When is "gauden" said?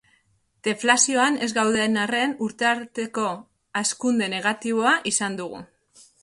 1.57-1.97